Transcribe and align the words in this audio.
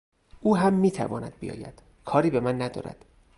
او 0.41 0.55
هم 0.57 0.73
میتواند 0.73 1.33
بیاید; 1.39 1.81
کاری 2.05 2.29
به 2.29 2.39
من 2.39 2.61
ندارد. 2.61 3.05